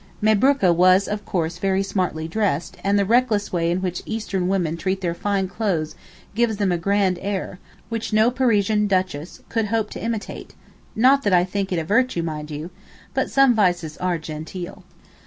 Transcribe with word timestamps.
Mabrookah 0.19 0.73
was 0.73 1.07
of 1.07 1.25
course 1.25 1.59
very 1.59 1.83
smartly 1.83 2.27
dressed, 2.27 2.75
and 2.83 2.97
the 2.97 3.05
reckless 3.05 3.53
way 3.53 3.69
in 3.69 3.83
which 3.83 4.01
Eastern 4.07 4.47
women 4.47 4.75
treat 4.75 4.99
their 5.01 5.13
fine 5.13 5.47
clothes 5.47 5.93
gives 6.33 6.57
them 6.57 6.71
a 6.71 6.77
grand 6.79 7.19
air, 7.21 7.59
which 7.89 8.11
no 8.11 8.31
Parisian 8.31 8.87
Duchess 8.87 9.41
could 9.47 9.67
hope 9.67 9.91
to 9.91 10.03
imitate—not 10.03 11.21
that 11.21 11.33
I 11.33 11.43
think 11.43 11.71
it 11.71 11.77
a 11.77 11.83
virtue 11.83 12.23
mind 12.23 12.49
you, 12.49 12.71
but 13.13 13.29
some 13.29 13.53
vices 13.53 13.95
are 13.97 14.17
genteel. 14.17 14.83